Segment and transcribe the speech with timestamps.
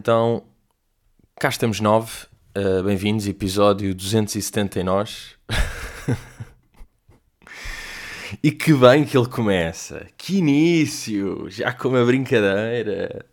[0.00, 0.42] Então,
[1.38, 2.10] cá estamos nove,
[2.56, 5.12] uh, bem-vindos, episódio 279.
[8.42, 13.26] e que bem que ele começa, que início, já com uma brincadeira.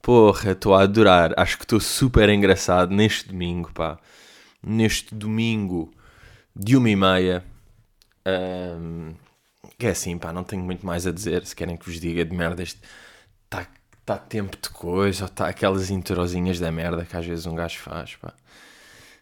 [0.00, 3.98] Porra, estou a adorar, acho que estou super engraçado neste domingo, pá.
[4.64, 5.92] Neste domingo
[6.54, 7.44] de uma e meia.
[8.24, 9.12] Um,
[9.76, 12.24] que é assim, pá, não tenho muito mais a dizer, se querem que vos diga
[12.24, 12.78] de merda este...
[14.10, 17.54] Está tá tempo de coisa, ou está aquelas interozinhas da merda que às vezes um
[17.54, 18.34] gajo faz, pá.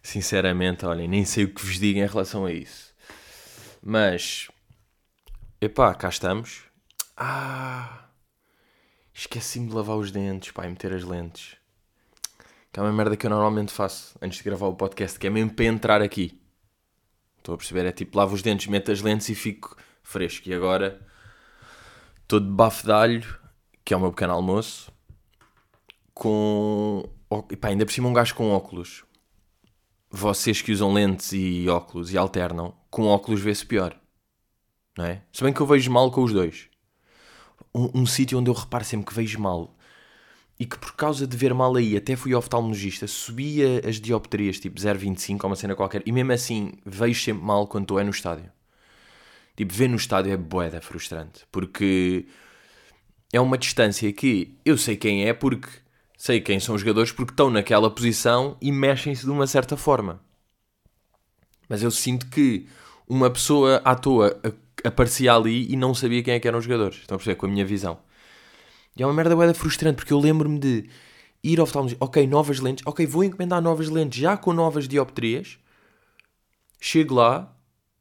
[0.01, 2.91] Sinceramente, olhem, nem sei o que vos diga em relação a isso.
[3.83, 4.47] Mas,
[5.61, 6.63] epá, cá estamos.
[7.15, 8.05] Ah,
[9.13, 11.55] esqueci-me de lavar os dentes, pá, e meter as lentes.
[12.73, 15.29] Que é uma merda que eu normalmente faço antes de gravar o podcast, que é
[15.29, 16.41] mesmo para entrar aqui.
[17.37, 20.49] Estou a perceber, é tipo, lavo os dentes, meto as lentes e fico fresco.
[20.49, 20.99] E agora,
[22.27, 23.39] de bafo de alho,
[23.83, 24.91] que é o meu pequeno almoço,
[26.13, 27.03] com.
[27.51, 29.03] E pá, ainda por cima um gajo com óculos.
[30.11, 33.95] Vocês que usam lentes e óculos e alternam, com óculos vê-se pior.
[34.97, 35.21] Não é?
[35.31, 36.67] Se bem que eu vejo mal com os dois.
[37.73, 39.75] Um, um sítio onde eu reparo sempre que vejo mal
[40.59, 44.77] e que por causa de ver mal aí até fui oftalmologista, subia as dioptrias tipo
[44.77, 48.09] 0,25 ou uma cena qualquer e mesmo assim vejo sempre mal quando estou é no
[48.09, 48.51] estádio.
[49.55, 52.27] Tipo, ver no estádio é boeda frustrante porque
[53.31, 55.69] é uma distância que eu sei quem é porque
[56.17, 60.19] sei quem são os jogadores porque estão naquela posição e mexem-se de uma certa forma.
[61.69, 62.67] Mas eu sinto que
[63.07, 64.39] uma pessoa à toa
[64.83, 66.97] aparecia ali e não sabia quem é que eram os jogadores.
[66.97, 67.35] Estão a perceber?
[67.35, 67.99] Com a minha visão.
[68.97, 70.89] E é uma merda boeda frustrante porque eu lembro-me de
[71.41, 75.57] ir ao oftalmologista, ok, novas lentes, ok, vou encomendar novas lentes já com novas dioptrias.
[76.81, 77.55] Chego lá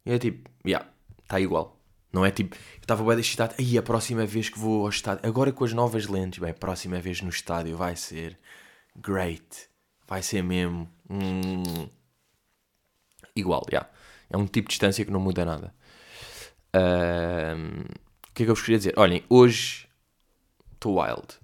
[0.05, 0.91] e é tipo, já, yeah,
[1.23, 1.78] está igual.
[2.13, 5.29] Não é tipo, eu estava bem excitado, aí a próxima vez que vou ao estádio,
[5.29, 8.39] agora com as novas lentes, bem, a próxima vez no estádio vai ser
[8.97, 9.69] great.
[10.07, 10.89] Vai ser mesmo.
[11.11, 11.89] Hum,
[13.37, 13.79] igual, já.
[13.79, 13.91] Yeah.
[14.31, 15.75] É um tipo de distância que não muda nada.
[16.75, 17.81] Um,
[18.29, 18.95] o que é que eu vos queria dizer?
[18.97, 19.89] Olhem, hoje
[20.73, 21.39] estou wild.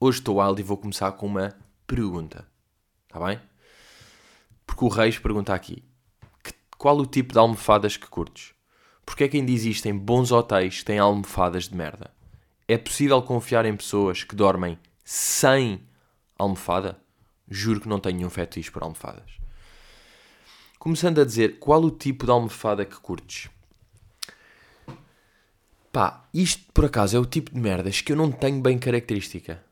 [0.00, 1.56] Hoje estou wild e vou começar com uma
[1.86, 2.46] pergunta.
[3.06, 3.40] Está bem?
[4.66, 5.84] Porque o Reis pergunta aqui:
[6.42, 8.54] que, qual o tipo de almofadas que curtes?
[9.08, 12.10] Porque é que ainda existem bons hotéis que têm almofadas de merda?
[12.68, 15.80] É possível confiar em pessoas que dormem sem
[16.38, 17.00] almofada?
[17.48, 19.30] Juro que não tenho nenhum fetiche por almofadas.
[20.78, 23.48] Começando a dizer, qual o tipo de almofada que curtes?
[25.90, 29.64] Pá, isto por acaso é o tipo de merdas que eu não tenho bem característica.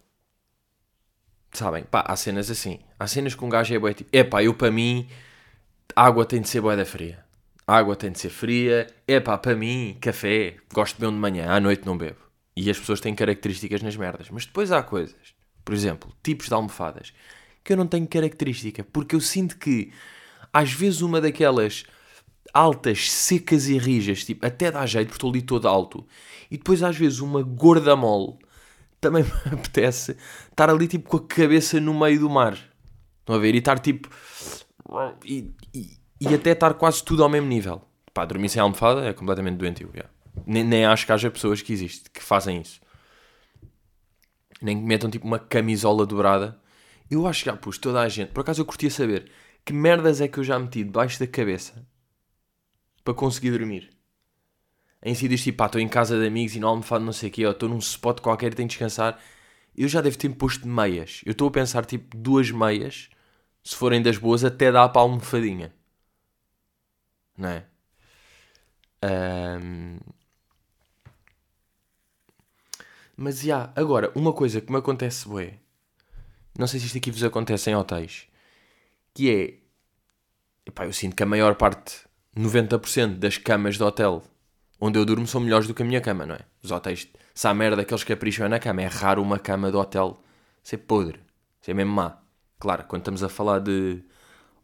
[1.52, 1.84] Sabem?
[1.84, 2.80] Pá, há cenas assim.
[2.98, 4.08] Há cenas com um gajo é bué tipo...
[4.16, 5.06] É pá, eu para mim,
[5.94, 7.25] água tem de ser bué da fria.
[7.66, 8.86] Água tem de ser fria.
[9.06, 12.20] É para mim, café, gosto de beber de manhã, à noite não bebo.
[12.56, 14.30] E as pessoas têm características nas merdas.
[14.30, 15.34] Mas depois há coisas,
[15.64, 17.12] por exemplo, tipos de almofadas,
[17.64, 18.84] que eu não tenho característica.
[18.84, 19.92] Porque eu sinto que,
[20.52, 21.84] às vezes, uma daquelas
[22.54, 26.06] altas, secas e rijas, tipo, até dá jeito porque estou ali todo alto.
[26.50, 28.38] E depois, às vezes, uma gorda mole,
[29.00, 30.16] também me apetece
[30.50, 32.56] estar ali, tipo, com a cabeça no meio do mar.
[33.20, 33.54] Estão a ver?
[33.54, 34.08] E estar, tipo...
[35.24, 37.82] E, e, e até estar quase tudo ao mesmo nível.
[38.12, 39.90] Pá, dormir sem almofada é completamente doentio.
[39.92, 40.10] Yeah.
[40.46, 42.80] Nem, nem acho que haja pessoas que existem, que fazem isso.
[44.60, 46.58] Nem que metam tipo uma camisola dobrada.
[47.10, 48.32] Eu acho que já pus toda a gente.
[48.32, 49.30] Por acaso eu curtia saber
[49.64, 51.86] que merdas é que eu já meti debaixo da cabeça
[53.04, 53.90] para conseguir dormir.
[55.02, 57.32] Em sítios tipo, pá, estou em casa de amigos e não almofado não sei o
[57.32, 59.20] quê, ou estou num spot qualquer e tenho de descansar.
[59.76, 61.20] Eu já devo ter posto meias.
[61.26, 63.10] Eu estou a pensar tipo duas meias,
[63.62, 65.72] se forem das boas, até dá para a almofadinha
[67.36, 67.64] não é?
[69.02, 69.98] Um...
[73.16, 75.54] Mas, já, agora, uma coisa que me acontece, bué,
[76.58, 78.26] não sei se isto aqui vos acontece em hotéis,
[79.14, 79.58] que é,
[80.68, 82.06] epá, eu sinto que a maior parte,
[82.36, 84.22] 90% das camas do hotel
[84.80, 86.40] onde eu durmo são melhores do que a minha cama, não é?
[86.62, 90.22] Os hotéis, se há merda que capricham na cama, é raro uma cama do hotel
[90.62, 91.20] ser podre,
[91.60, 92.18] ser mesmo má.
[92.58, 94.02] Claro, quando estamos a falar de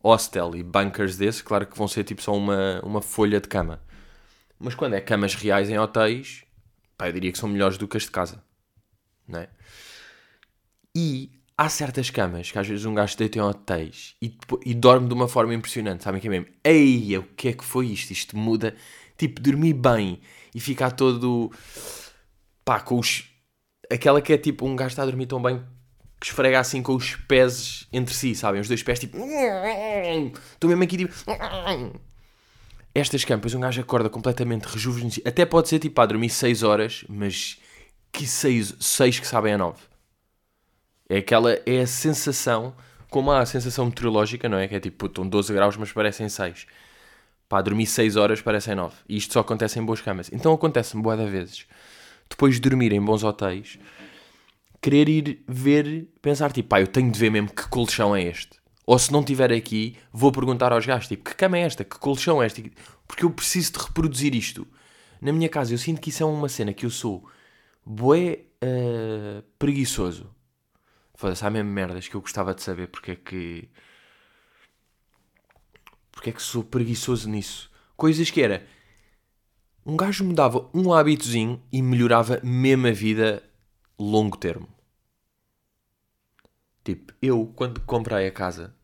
[0.02, 3.80] hostel e bunkers desses, claro que vão ser tipo só uma, uma folha de cama.
[4.58, 6.44] Mas quando é camas reais em hotéis,
[6.96, 8.42] pá, eu diria que são melhores do que as de casa.
[9.26, 9.48] Não é?
[10.94, 15.08] E há certas camas que às vezes um gajo deita em hotéis e, e dorme
[15.08, 16.04] de uma forma impressionante.
[16.04, 16.46] Sabem que é mesmo?
[16.64, 18.10] Ei, o que é que foi isto?
[18.10, 18.74] Isto muda.
[19.16, 20.20] Tipo, dormir bem
[20.54, 21.50] e ficar todo.
[22.64, 23.28] pá, com os.
[23.90, 25.62] Aquela que é tipo um gajo está a dormir tão bem
[26.22, 28.60] que esfrega assim com os pés entre si, sabem?
[28.60, 29.18] Os dois pés tipo.
[29.18, 31.12] Estou mesmo aqui tipo.
[32.94, 35.28] Estas campas, um gajo acorda completamente rejuvenescido.
[35.28, 37.58] Até pode ser tipo a dormir 6 horas, mas
[38.12, 39.80] que 6, 6 que sabem a 9.
[41.08, 42.72] É aquela, é a sensação,
[43.10, 44.68] como há a sensação meteorológica, não é?
[44.68, 46.66] Que é tipo, estão 12 graus, mas parecem 6.
[47.48, 48.94] Pá, dormir 6 horas parecem 9.
[49.08, 50.30] E isto só acontece em boas camas.
[50.32, 51.66] Então acontece-me boa de vezes.
[52.30, 53.76] Depois de dormir em bons hotéis,
[54.82, 58.60] querer ir ver, pensar tipo, pá, eu tenho de ver mesmo que colchão é este.
[58.84, 61.84] Ou se não estiver aqui, vou perguntar aos gajos, tipo, que cama é esta?
[61.84, 62.72] Que colchão é este?
[63.06, 64.66] Porque eu preciso de reproduzir isto.
[65.20, 67.24] Na minha casa, eu sinto que isso é uma cena que eu sou
[67.86, 70.28] bué uh, preguiçoso.
[71.14, 73.68] Foda-se, há mesmo merdas que eu gostava de saber porque é que...
[76.10, 77.70] Porque é que sou preguiçoso nisso.
[77.96, 78.66] Coisas que era...
[79.86, 83.42] Um gajo mudava um hábitozinho e melhorava mesmo a vida
[84.02, 84.68] longo termo.
[86.84, 88.74] Tipo, eu, quando comprei a casa,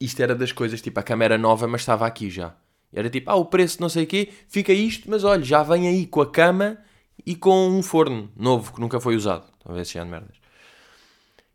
[0.00, 2.56] isto era das coisas, tipo, a cama era nova, mas estava aqui já.
[2.92, 5.88] Era tipo, ah, o preço não sei o quê, fica isto, mas olha, já vem
[5.88, 6.78] aí com a cama
[7.26, 9.44] e com um forno novo que nunca foi usado.
[9.62, 10.36] Talvez seja de merdas.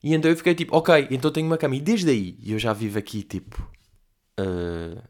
[0.03, 1.75] E então eu fiquei tipo, ok, então tenho uma cama.
[1.75, 3.69] E desde aí, eu já vivo aqui tipo.
[4.39, 5.01] Uh,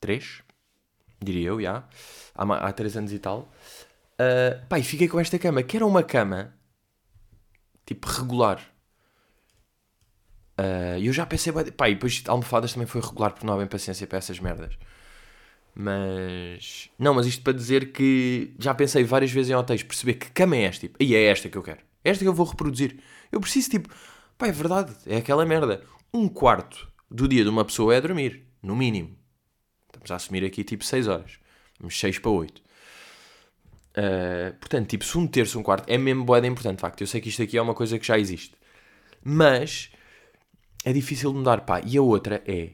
[0.00, 0.42] três,
[1.22, 1.84] diria eu, já.
[2.34, 3.52] Há, há três anos e tal.
[4.14, 6.54] Uh, pá, e fiquei com esta cama, que era uma cama
[7.86, 8.60] tipo regular.
[10.56, 13.58] E uh, eu já pensei, pá, e depois almofadas também foi regular porque não há
[13.58, 14.76] bem paciência para essas merdas.
[15.74, 16.88] Mas.
[16.98, 20.56] Não, mas isto para dizer que já pensei várias vezes em hotéis, perceber que cama
[20.56, 21.80] é esta, tipo, e é esta que eu quero.
[22.04, 23.00] É esta que eu vou reproduzir.
[23.32, 23.88] Eu preciso, tipo,
[24.38, 25.82] pá, é verdade, é aquela merda.
[26.12, 29.16] Um quarto do dia de uma pessoa é dormir, no mínimo.
[29.86, 31.38] Estamos a assumir aqui tipo 6 horas.
[31.80, 32.62] Vamos 6 para 8.
[33.96, 37.00] Uh, portanto, tipo, se um terço, um quarto é mesmo boeda importante, de facto.
[37.00, 38.54] Eu sei que isto aqui é uma coisa que já existe.
[39.22, 39.90] Mas
[40.84, 41.80] é difícil de mudar, pá.
[41.80, 42.72] E a outra é.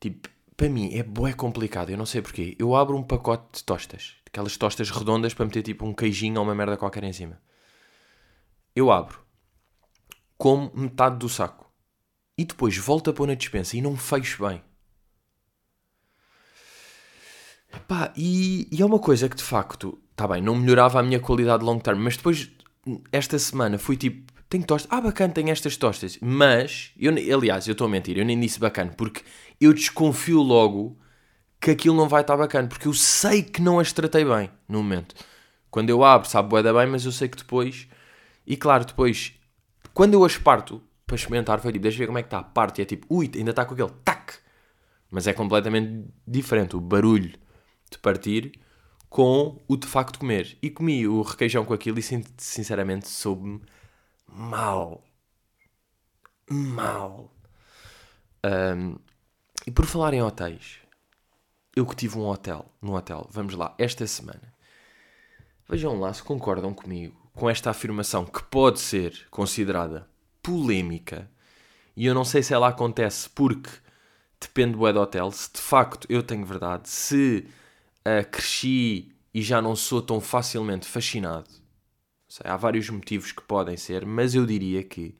[0.00, 2.56] Tipo, para mim é bué complicado, eu não sei porquê.
[2.58, 6.44] Eu abro um pacote de tostas, aquelas tostas redondas para meter tipo um queijinho ou
[6.44, 7.40] uma merda qualquer em cima.
[8.74, 9.20] Eu abro,
[10.36, 11.72] como metade do saco
[12.36, 14.62] e depois volto a pôr na dispensa e não fecho bem.
[17.76, 21.20] Epá, e, e é uma coisa que de facto, está bem, não melhorava a minha
[21.20, 22.50] qualidade de long term, mas depois,
[23.10, 27.72] esta semana, fui tipo, tenho tostas, ah bacana, tenho estas tostas, mas, eu, aliás, eu
[27.72, 29.22] estou a mentir, eu nem disse bacana, porque
[29.60, 30.96] eu desconfio logo
[31.60, 34.82] que aquilo não vai estar bacana, porque eu sei que não as tratei bem no
[34.82, 35.14] momento.
[35.70, 37.88] Quando eu abro, sabe boeda bem, mas eu sei que depois,
[38.46, 39.32] e claro, depois,
[39.92, 42.80] quando eu as parto para experimentar, foi tipo, deixa ver como é que está, parte,
[42.80, 44.34] e é tipo, ui, ainda está com aquele tac,
[45.10, 47.43] mas é completamente diferente o barulho
[47.94, 48.60] de partir
[49.08, 50.58] com o de facto comer.
[50.60, 52.02] E comi o requeijão com aquilo e
[52.36, 53.62] sinceramente soube-me
[54.26, 55.04] mal.
[56.50, 57.32] Mal.
[58.44, 58.96] Um,
[59.66, 60.78] e por falar em hotéis,
[61.74, 64.52] eu que tive um hotel, no hotel, vamos lá, esta semana.
[65.68, 70.08] Vejam lá se concordam comigo com esta afirmação que pode ser considerada
[70.42, 71.30] polémica.
[71.96, 73.70] E eu não sei se ela acontece porque
[74.40, 77.46] depende do hotel, se de facto eu tenho verdade, se
[78.06, 81.50] uh, cresci e já não sou tão facilmente fascinado.
[82.28, 85.16] Sei, há vários motivos que podem ser, mas eu diria que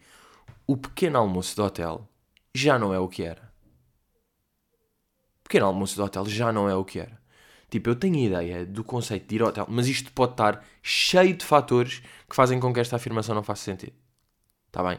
[0.66, 2.08] o pequeno almoço do hotel
[2.54, 3.54] já não é o que era
[5.54, 7.22] pequeno almoço de hotel já não é o que era.
[7.70, 11.36] Tipo, eu tenho ideia do conceito de ir ao hotel, mas isto pode estar cheio
[11.36, 13.94] de fatores que fazem com que esta afirmação não faça sentido.
[14.66, 14.98] Está bem?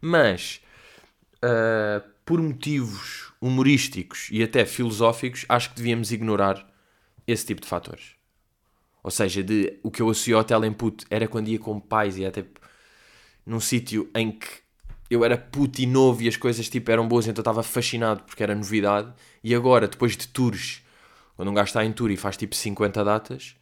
[0.00, 0.62] Mas,
[1.36, 6.66] uh, por motivos humorísticos e até filosóficos, acho que devíamos ignorar
[7.30, 8.14] esse tipo de fatores.
[9.02, 12.24] Ou seja, de, o que eu associo ao puto era quando ia com pais e
[12.24, 12.44] até
[13.46, 14.48] num sítio em que
[15.10, 18.42] eu era puto e novo e as coisas tipo eram boas, então estava fascinado porque
[18.42, 19.12] era novidade.
[19.42, 20.82] E agora, depois de tours,
[21.34, 23.56] quando um gajo está em tour e faz tipo 50 datas,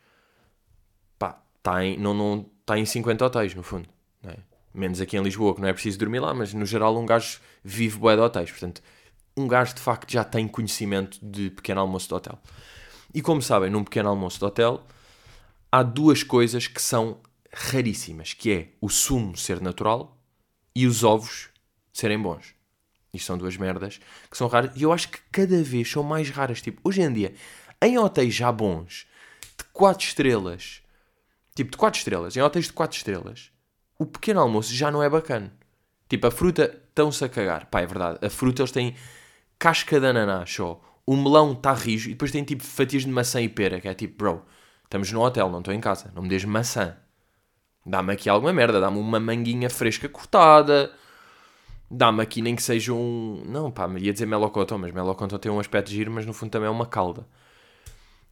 [1.18, 3.88] pá, está em, não, não, está em 50 hotéis no fundo.
[4.24, 4.36] É?
[4.74, 7.40] Menos aqui em Lisboa, que não é preciso dormir lá, mas no geral um gajo
[7.64, 8.50] vive bué de hotéis.
[8.50, 8.82] Portanto,
[9.36, 12.38] um gajo de facto já tem conhecimento de pequeno almoço de hotel.
[13.14, 14.86] E como sabem, num pequeno almoço de hotel
[15.70, 17.20] há duas coisas que são
[17.52, 20.16] raríssimas, que é o sumo ser natural
[20.74, 21.48] e os ovos
[21.92, 22.54] serem bons.
[23.12, 24.00] Isto são duas merdas
[24.30, 26.60] que são raras e eu acho que cada vez são mais raras.
[26.60, 27.34] Tipo, hoje em dia,
[27.80, 29.06] em hotéis já bons,
[29.56, 30.82] de 4 estrelas,
[31.54, 33.50] tipo de 4 estrelas, em hotéis de 4 estrelas,
[33.98, 35.52] o pequeno almoço já não é bacana.
[36.08, 37.66] Tipo, a fruta estão-se a cagar.
[37.66, 38.24] Pá, é verdade.
[38.24, 38.94] A fruta eles têm
[39.58, 40.80] casca de ananás só.
[41.08, 43.94] O melão está rijo e depois tem tipo fatias de maçã e pera, que é
[43.94, 44.42] tipo, bro,
[44.84, 46.98] estamos no hotel, não estou em casa, não me des maçã.
[47.86, 50.92] Dá-me aqui alguma merda, dá-me uma manguinha fresca cortada,
[51.90, 53.42] dá-me aqui nem que seja um.
[53.46, 56.66] Não, pá, ia dizer melocotão, mas melocotão tem um aspecto giro, mas no fundo também
[56.66, 57.26] é uma calda.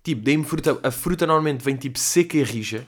[0.04, 0.78] Tipo, dei-me fruta.
[0.82, 2.86] A fruta normalmente vem tipo seca e rija.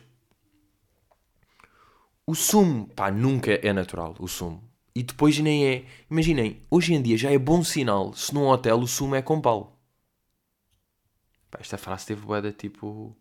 [2.26, 4.62] o sumo, pá, nunca é natural, o sumo.
[4.94, 5.84] E depois nem é.
[6.10, 9.40] Imaginem, hoje em dia já é bom sinal se num hotel o sumo é com
[9.40, 9.77] pau.
[11.50, 13.16] Pá, esta frase teve boeda tipo.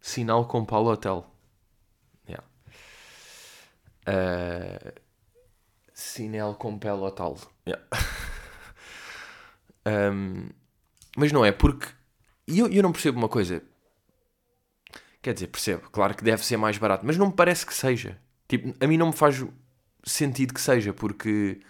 [0.00, 1.30] Sinal com pau hotel.
[2.28, 2.44] Yeah.
[4.06, 5.00] Uh,
[5.94, 7.38] sinal com pele hotel.
[7.66, 7.82] Yeah.
[10.12, 10.48] um,
[11.16, 11.88] mas não é porque.
[12.46, 13.62] E eu, eu não percebo uma coisa.
[15.22, 18.20] Quer dizer, percebo, claro que deve ser mais barato, mas não me parece que seja.
[18.46, 19.42] Tipo, a mim não me faz
[20.04, 21.60] sentido que seja, porque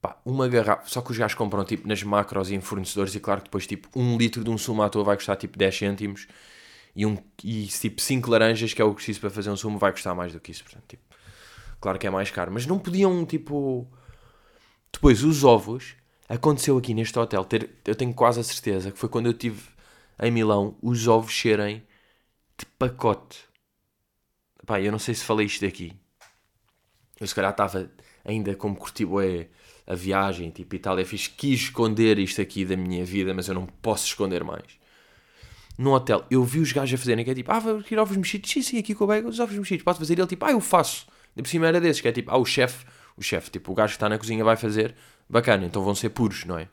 [0.00, 3.20] pá, uma garrafa, só que os gajos compram tipo nas macros e em fornecedores, e
[3.20, 5.76] claro que depois tipo um litro de um sumo à toa vai custar tipo 10
[5.76, 6.26] cêntimos
[6.94, 9.78] e, um, e tipo 5 laranjas, que é o que preciso para fazer um sumo,
[9.78, 10.64] vai custar mais do que isso.
[10.64, 11.02] Portanto, tipo,
[11.78, 13.86] claro que é mais caro, mas não podiam tipo.
[14.90, 15.94] Depois, os ovos,
[16.26, 19.62] aconteceu aqui neste hotel, ter, eu tenho quase a certeza que foi quando eu estive
[20.18, 21.82] em Milão, os ovos serem
[22.58, 23.44] de pacote.
[24.64, 25.94] Pá, eu não sei se falei isto daqui.
[27.20, 27.90] Eu se calhar estava
[28.24, 29.48] ainda como curtibo é
[29.86, 33.66] a viagem, tipo Itália, fiz, quis esconder isto aqui da minha vida, mas eu não
[33.66, 34.78] posso esconder mais.
[35.78, 38.16] No hotel, eu vi os gajos a fazerem, que é tipo, ah, vou querer ovos
[38.16, 40.18] mexidos, sim, sim, aqui com o bacon, os ovos mexidos, posso fazer?
[40.18, 41.06] Ele tipo, ah, eu faço.
[41.36, 42.84] E por cima era desses, que é tipo, ah, o chefe,
[43.16, 44.94] o chefe, tipo, o gajo que está na cozinha vai fazer,
[45.28, 46.68] bacana, então vão ser puros, não é?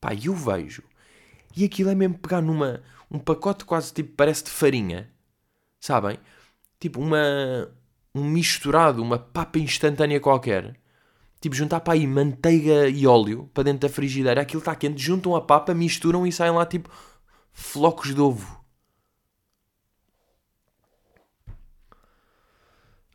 [0.00, 0.82] Pá, e eu vejo,
[1.56, 5.08] e aquilo é mesmo pegar numa, um pacote quase tipo, parece de farinha,
[5.80, 6.18] sabem?
[6.80, 7.70] Tipo, uma,
[8.14, 10.76] um misturado, uma papa instantânea qualquer.
[11.46, 15.36] Tipo, juntar para aí manteiga e óleo para dentro da frigideira, aquilo está quente, juntam
[15.36, 16.90] a papa, misturam e saem lá tipo
[17.52, 18.64] flocos de ovo.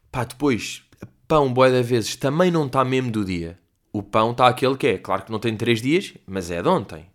[0.09, 0.81] Pá, depois,
[1.27, 3.59] pão, boia vezes, também não está mesmo do dia.
[3.91, 6.69] O pão está aquele que é, claro que não tem 3 dias, mas é de
[6.69, 7.11] ontem.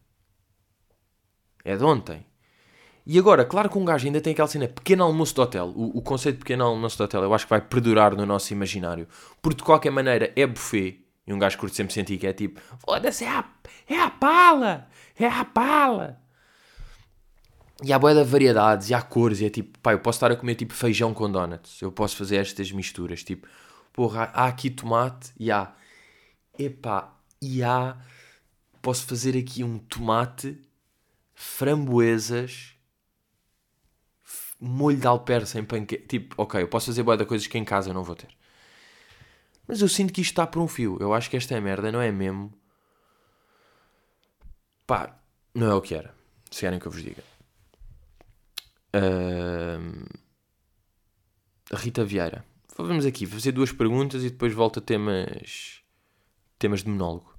[1.64, 2.26] É de ontem.
[3.06, 5.73] E agora, claro que um gajo ainda tem aquela cena pequeno almoço de hotel.
[5.75, 8.52] O, o conceito de pequeno almoço de hotel eu acho que vai perdurar no nosso
[8.52, 9.08] imaginário.
[9.40, 11.05] Porque de qualquer maneira é buffet.
[11.26, 13.45] E um gajo curte sempre sentir que é tipo: foda-se, é a,
[13.88, 14.88] é a pala!
[15.18, 16.21] É a pala!
[17.83, 20.33] E há boia de variedades, e há cores, e é tipo, pá, eu posso estar
[20.33, 21.80] a comer tipo feijão com donuts.
[21.83, 23.23] Eu posso fazer estas misturas.
[23.23, 23.47] Tipo,
[23.92, 25.75] porra, há aqui tomate e há.
[26.59, 27.97] Epá, e há.
[28.80, 30.59] Posso fazer aqui um tomate,
[31.35, 32.76] framboesas
[34.61, 36.06] molho de alperce em panqueque.
[36.06, 38.28] Tipo, ok, eu posso fazer boa de coisas que em casa eu não vou ter.
[39.66, 40.96] Mas eu sinto que isto está por um fio.
[41.00, 42.52] Eu acho que esta é merda, não é mesmo?
[44.87, 45.18] Pá,
[45.54, 46.14] não é o que era.
[46.50, 47.23] Se querem que eu vos diga.
[48.94, 50.06] Uh...
[51.73, 52.44] Rita Vieira.
[52.78, 55.82] Vamos aqui fazer duas perguntas e depois volto a temas,
[56.58, 57.35] temas de monólogo.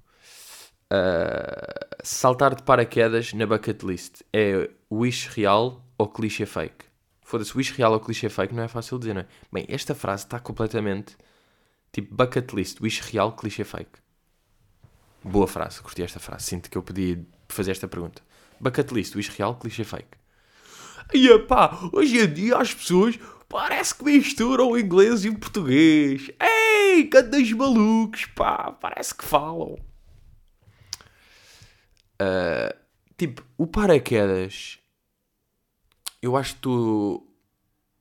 [0.92, 1.88] Uh...
[2.02, 6.84] Saltar de paraquedas na bucket list é wish real ou clichê fake?
[7.22, 9.26] Foda-se, wish real ou clichê fake não é fácil dizer, não é?
[9.50, 11.16] Bem, esta frase está completamente
[11.92, 13.98] tipo bucket list, wish real, clichê fake.
[15.22, 16.44] Boa frase, curti esta frase.
[16.44, 18.22] Sinto que eu podia fazer esta pergunta.
[18.60, 20.16] Bucket list, wish real, clichê fake.
[21.12, 23.18] E pá, hoje em dia as pessoas
[23.48, 26.30] parece que misturam o inglês e o português.
[26.40, 29.76] Ei, cantas malucos, pá, parece que falam.
[32.20, 32.76] Uh,
[33.16, 34.78] tipo, o paraquedas
[36.20, 37.26] eu acho que tu.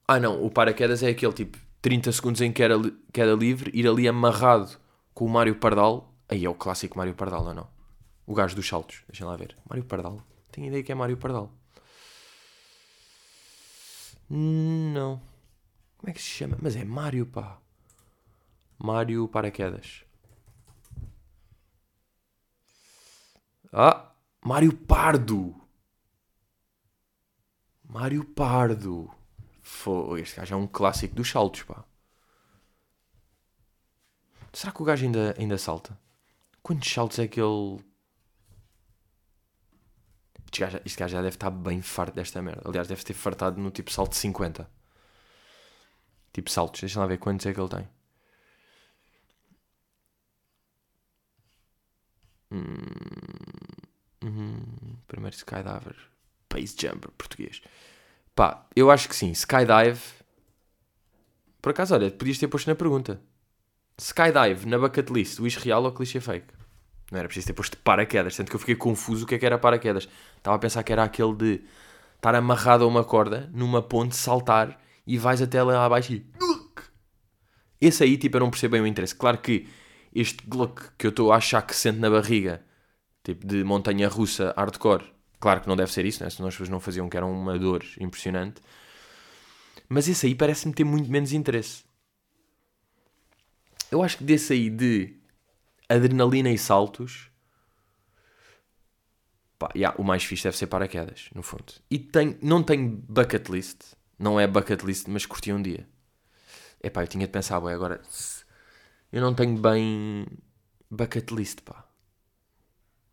[0.08, 2.76] Ah, não, o paraquedas é aquele tipo 30 segundos em que era,
[3.14, 4.78] que era livre, ir ali amarrado
[5.14, 6.14] com o Mário Pardal.
[6.28, 7.70] Aí é o clássico Mário Pardal, ou não?
[8.26, 9.56] O gajo dos saltos, deixem lá ver.
[9.70, 10.22] Mário Pardal?
[10.52, 11.50] Tenho ideia que é Mário Pardal.
[14.30, 15.22] Não.
[15.98, 16.58] Como é que se chama?
[16.62, 17.58] Mas é Mário, pá.
[18.78, 20.04] Mário Paraquedas.
[23.72, 24.12] Ah,
[24.44, 25.56] Mário Pardo.
[27.82, 29.17] Mário Pardo.
[29.68, 31.84] Foi, este gajo é um clássico dos saltos, pá.
[34.54, 36.00] Será que o gajo ainda, ainda salta?
[36.64, 37.84] Quantos saltos é que ele.
[40.46, 42.62] Este gajo, este gajo já deve estar bem farto desta merda.
[42.66, 44.70] Aliás, deve ter fartado no tipo salto 50.
[46.34, 46.80] Tipo saltos.
[46.82, 47.90] Deixa lá ver quantos é que ele tem.
[52.52, 52.64] Hum,
[54.24, 55.98] hum, primeiro skydiver.
[56.50, 57.62] Base Jumper, português.
[58.38, 59.32] Pá, eu acho que sim.
[59.32, 60.00] Skydive.
[61.60, 63.20] Por acaso, olha, podias ter posto na pergunta.
[64.00, 66.54] Skydive na bucket list, wish real ou clichê fake?
[67.12, 69.46] Não era preciso ter posto paraquedas, tanto que eu fiquei confuso o que é que
[69.46, 70.08] era paraquedas.
[70.38, 71.62] Estava a pensar que era aquele de
[72.16, 76.24] estar amarrado a uma corda, numa ponte, saltar e vais até lá abaixo e.
[77.82, 79.16] Esse aí, tipo, eu não percebo bem o interesse.
[79.16, 79.68] Claro que
[80.14, 82.64] este Gluck que eu estou a achar que sente na barriga,
[83.24, 86.30] tipo de montanha russa hardcore, Claro que não deve ser isso, né?
[86.30, 88.62] senão as pessoas não faziam, que era uma dor impressionante.
[89.88, 91.84] Mas esse aí parece-me ter muito menos interesse.
[93.90, 95.16] Eu acho que desse aí de
[95.88, 97.30] adrenalina e saltos,
[99.58, 101.74] pá, yeah, o mais fixe deve ser paraquedas, no fundo.
[101.90, 105.88] E tem, não tenho bucket list, não é bucket list, mas curti um dia.
[106.84, 108.02] Epá, eu tinha de pensar, bem, agora
[109.12, 110.28] eu não tenho bem
[110.92, 111.87] bucket list, pá.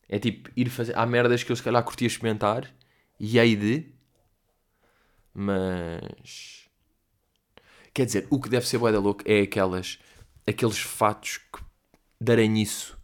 [0.08, 0.96] É tipo ir fazer.
[0.96, 2.72] Há merdas que eu se calhar curtia experimentar
[3.18, 3.92] e hei de.
[5.32, 6.68] Mas.
[7.92, 9.98] Quer dizer, o que deve ser boeda louco é aquelas.
[10.46, 11.62] Aqueles fatos que
[12.20, 12.98] darem isso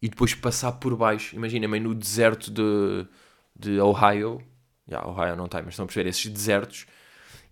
[0.00, 1.34] e depois passar por baixo.
[1.34, 3.06] Imagina, meio no deserto de,
[3.58, 4.40] de Ohio.
[4.86, 6.86] Já, Ohio não tem, mas estão a perceber esses desertos.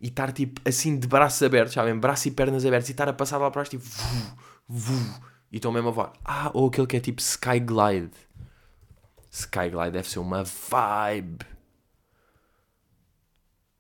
[0.00, 1.98] E estar tipo assim de braços abertos, sabem?
[1.98, 3.84] Braços e pernas abertos e estar a passar lá para baixo tipo.
[3.84, 4.36] Vu,
[4.68, 6.12] vu, e estão mesmo a voar.
[6.24, 8.12] Ah, ou aquele que é tipo Skyglide.
[9.34, 11.44] Skyglide deve ser uma vibe.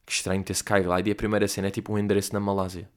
[0.04, 2.90] Que estranho ter Skyglide e a primeira cena é tipo um endereço na Malásia.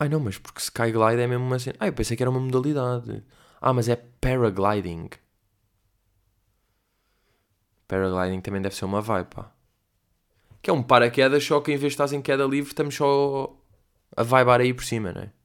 [0.00, 1.76] Ai não, mas porque Skyglide é mesmo uma cena.
[1.78, 3.22] Ah, eu pensei que era uma modalidade.
[3.60, 5.10] Ah, mas é paragliding.
[7.86, 9.52] Paragliding também deve ser uma vibe, pá.
[10.62, 13.54] Que é um paraquedas, só que em vez de estás em queda livre, estamos só
[14.16, 15.37] a vibar aí por cima, não é?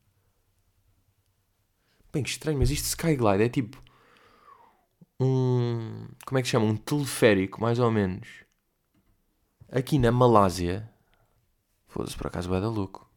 [2.13, 3.81] Bem, que estranho, mas isto Skyglide é tipo
[5.19, 6.07] um.
[6.25, 6.65] Como é que se chama?
[6.65, 8.27] Um teleférico, mais ou menos.
[9.69, 10.89] Aqui na Malásia.
[11.87, 13.09] Foda-se, por acaso vai dar louco.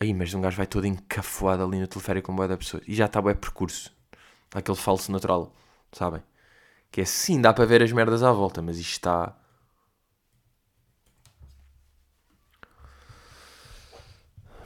[0.00, 2.82] Aí, mas um gajo vai todo encafuado ali no teleférico com boa da pessoa.
[2.86, 3.92] E já está bem percurso.
[4.54, 5.54] Aquele falso natural,
[5.92, 6.22] sabem?
[6.92, 9.36] Que é sim, dá para ver as merdas à volta, mas isto está.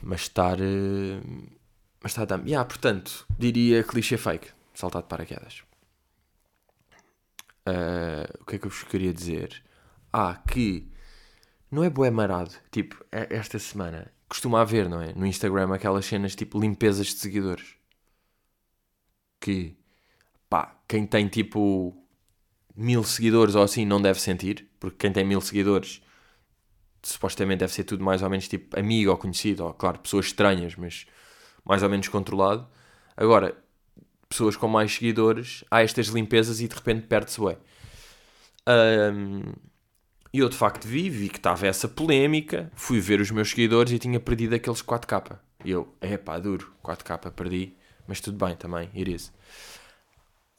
[0.01, 0.59] Mas estar.
[0.59, 1.21] Uh...
[2.01, 2.39] Mas está a dar.
[2.45, 4.49] Yeah, portanto, diria clichê fake.
[4.73, 5.63] Saltar de paraquedas.
[7.67, 9.61] Uh, o que é que eu vos queria dizer?
[10.11, 10.89] Ah, que
[11.69, 12.51] não é boé marado.
[12.71, 15.13] Tipo, esta semana costuma haver, não é?
[15.13, 17.75] No Instagram aquelas cenas tipo limpezas de seguidores.
[19.39, 19.77] Que
[20.49, 21.95] pá, quem tem tipo
[22.75, 26.01] mil seguidores ou assim não deve sentir, porque quem tem mil seguidores
[27.03, 30.75] supostamente deve ser tudo mais ou menos tipo amigo ou conhecido, ou claro, pessoas estranhas,
[30.75, 31.05] mas
[31.65, 32.67] mais ou menos controlado.
[33.15, 33.55] Agora,
[34.27, 37.57] pessoas com mais seguidores, há estas limpezas e de repente perde-se bem.
[38.67, 39.53] Um,
[40.31, 43.91] e eu de facto vi, vi que estava essa polémica, fui ver os meus seguidores
[43.91, 45.39] e tinha perdido aqueles 4K.
[45.65, 47.75] E eu, é pá, duro, 4K perdi,
[48.07, 49.33] mas tudo bem também, iris.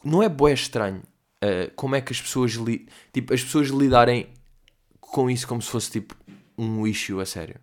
[0.05, 1.03] Não é boé estranho
[1.45, 4.29] uh, como é que as pessoas, li tipo, as pessoas lidarem
[5.01, 6.15] com isso como se fosse tipo
[6.61, 7.61] um issue a sério.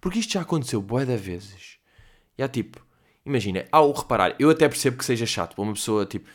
[0.00, 1.78] Porque isto já aconteceu boé de vezes.
[2.36, 2.84] E há tipo,
[3.24, 6.28] imagina, ao reparar, eu até percebo que seja chato para uma pessoa tipo,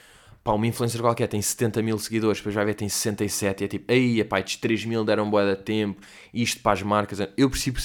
[0.44, 3.68] pá, uma influencer qualquer tem 70 mil seguidores, depois vai ver tem 67 e é
[3.68, 6.02] tipo, aí, pá, estes 3 mil deram boé de tempo,
[6.34, 7.20] isto para as marcas.
[7.36, 7.80] Eu percebo,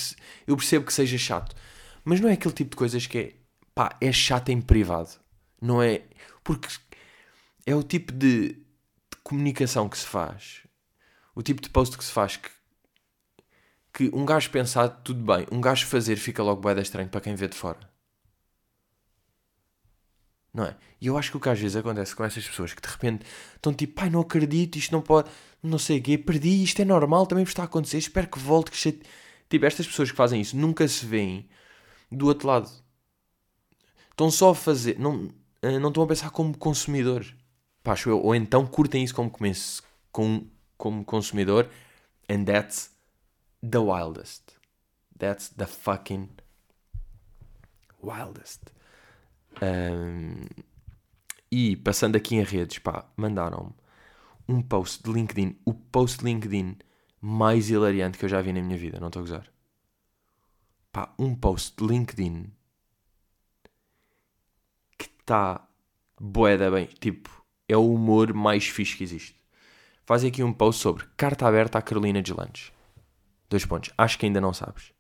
[0.47, 1.57] eu percebo que seja chato.
[2.05, 3.33] Mas não é aquele tipo de coisas que é,
[3.75, 5.11] pá, é chato em privado.
[5.61, 6.03] Não é.
[6.45, 6.69] Porque
[7.67, 10.63] é o tipo de, de comunicação que se faz
[11.35, 12.49] o tipo de post que se faz que,
[13.93, 17.35] que um gajo pensar, tudo bem, um gajo fazer fica logo bué estranho para quem
[17.35, 17.79] vê de fora.
[20.53, 20.77] Não é?
[21.01, 23.25] E eu acho que o que às vezes acontece com essas pessoas que de repente
[23.55, 25.31] estão tipo, pai, não acredito, isto não pode,
[25.63, 28.71] não sei o quê, perdi, isto é normal, também está a acontecer, espero que volte,
[28.71, 29.01] que chate...
[29.49, 31.49] Tipo, estas pessoas que fazem isso nunca se veem
[32.11, 32.71] do outro lado.
[34.11, 37.27] Estão só a fazer, não, eh, não estão a pensar como consumidor.
[37.83, 38.21] Pá, acho eu.
[38.21, 39.31] Ou então curtem isso como,
[40.11, 41.69] com, como consumidor,
[42.31, 42.91] and that's
[43.63, 44.57] the wildest.
[45.19, 46.31] That's the fucking
[48.03, 48.73] wildest.
[49.61, 50.47] Um,
[51.51, 53.75] e passando aqui em redes, pá, mandaram-me
[54.49, 56.77] um post de LinkedIn, o post de LinkedIn
[57.21, 59.53] mais hilariante que eu já vi na minha vida, não estou a gozar.
[60.91, 62.53] Pá, um post de LinkedIn
[64.99, 65.67] que está
[66.21, 69.43] boeda bem, tipo, é o humor mais fixe que existe
[70.05, 72.73] faz aqui um post sobre carta aberta à Carolina Deslandes.
[73.53, 73.91] Dois pontos.
[73.99, 74.95] Acho que ainda não sabes.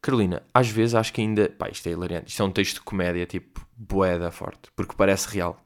[0.00, 1.48] Carolina, às vezes acho que ainda.
[1.48, 2.30] Pá, isto é hilariante.
[2.30, 4.70] Isto é um texto de comédia, tipo, boeda forte.
[4.76, 5.60] Porque parece real.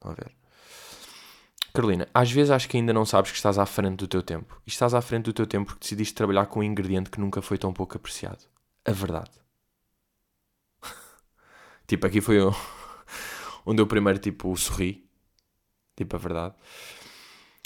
[0.00, 0.30] Vamos ver.
[1.74, 4.62] Carolina, às vezes acho que ainda não sabes que estás à frente do teu tempo.
[4.64, 7.42] E estás à frente do teu tempo porque decidiste trabalhar com um ingrediente que nunca
[7.42, 8.44] foi tão pouco apreciado.
[8.84, 9.32] A verdade.
[11.88, 12.38] tipo, aqui foi
[13.66, 15.04] onde eu primeiro, tipo, sorri
[15.96, 16.54] tipo a verdade.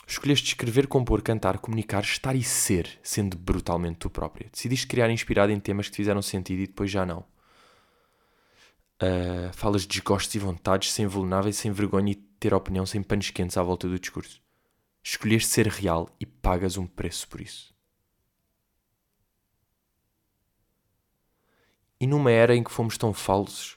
[0.07, 4.49] Escolheste escrever, compor, cantar, comunicar, estar e ser, sendo brutalmente tu própria.
[4.53, 7.25] Decidiste criar inspirado em temas que te fizeram sentido e depois já não.
[9.03, 13.31] Uh, falas de desgostos e vontades sem vulneráveis, sem vergonha e ter opinião sem panos
[13.31, 14.41] quentes à volta do discurso.
[15.03, 17.75] Escolheste ser real e pagas um preço por isso.
[21.99, 23.77] E numa era em que fomos tão falsos,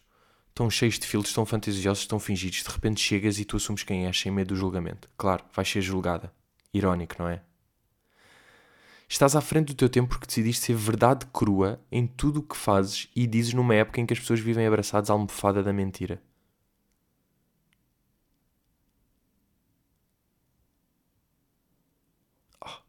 [0.59, 4.07] tão cheios de filtros, tão fantasiosos, tão fingidos, de repente chegas e tu assumes quem
[4.07, 5.09] és sem medo do julgamento.
[5.17, 6.33] Claro, vais ser julgada.
[6.73, 7.41] Irónico, não é?
[9.07, 12.57] Estás à frente do teu tempo porque decidiste ser verdade crua em tudo o que
[12.57, 16.21] fazes e dizes numa época em que as pessoas vivem abraçadas à almofada da mentira.
[22.65, 22.81] Oh.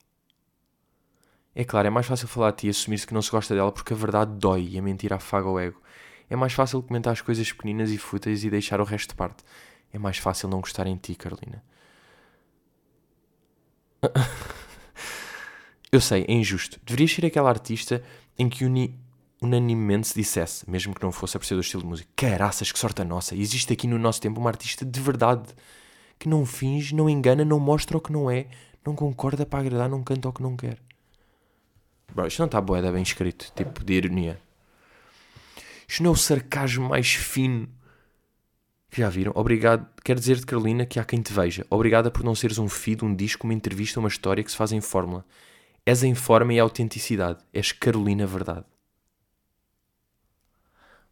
[1.55, 3.71] É claro, é mais fácil falar a ti e assumir-se que não se gosta dela
[3.71, 5.81] porque a verdade dói e a mentira afaga o ego.
[6.31, 9.43] É mais fácil comentar as coisas pequeninas e fúteis e deixar o resto de parte.
[9.93, 11.61] É mais fácil não gostar em ti, Carolina.
[15.91, 16.79] Eu sei, é injusto.
[16.85, 18.01] Deverias ser aquela artista
[18.39, 18.97] em que uni,
[19.43, 23.03] unanimemente se dissesse, mesmo que não fosse apreciado o estilo de música, caraças, que sorte
[23.03, 23.35] a nossa.
[23.35, 25.53] Existe aqui no nosso tempo uma artista de verdade,
[26.17, 28.47] que não finge, não engana, não mostra o que não é,
[28.87, 30.79] não concorda para agradar, não canta o que não quer.
[32.15, 34.41] Bro, isto não está boeda bem escrito, tipo de ironia.
[35.91, 37.69] Isto não é o sarcasmo mais fino
[38.93, 39.33] já viram?
[39.35, 39.87] Obrigado.
[40.05, 41.67] Quero dizer-te, Carolina, que há quem te veja.
[41.69, 44.71] Obrigada por não seres um feed, um disco, uma entrevista, uma história que se faz
[44.73, 45.25] em fórmula.
[45.85, 47.45] És em forma e autenticidade.
[47.53, 48.65] És Carolina Verdade.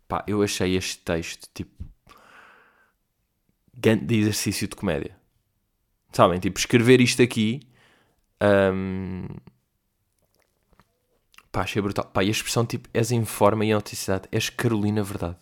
[0.07, 1.85] Pá, eu achei este texto, tipo,
[3.75, 5.17] de exercício de comédia.
[6.13, 6.39] Sabem?
[6.41, 7.61] Tipo, escrever isto aqui.
[8.41, 9.27] Um,
[11.59, 12.05] pá, achei brutal.
[12.05, 14.29] Pá, e a expressão, tipo, és em forma e autenticidade.
[14.31, 15.37] És Carolina Verdade.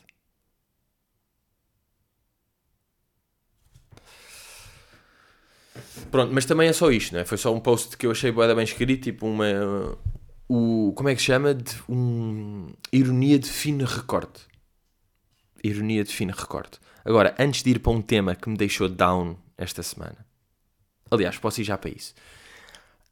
[6.10, 7.24] Pronto, mas também é só isto, não é?
[7.24, 9.46] Foi só um post que eu achei bem escrito, tipo uma.
[10.48, 11.52] O, como é que se chama?
[11.52, 14.46] De um, ironia de fino recorte.
[15.62, 16.78] Ironia de fino recorte.
[17.04, 20.24] Agora, antes de ir para um tema que me deixou down esta semana.
[21.10, 22.14] Aliás, posso ir já para isso.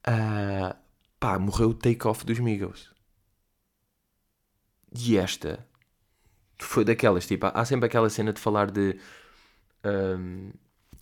[0.09, 0.75] Uh,
[1.21, 2.94] pá, morreu o take-off dos Migos.
[4.95, 5.67] E esta
[6.59, 8.99] foi daquelas, tipo, há sempre aquela cena de falar de.
[9.85, 10.51] Um,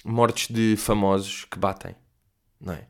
[0.05, 1.94] mortes de famosos que batem,
[2.61, 2.87] não é?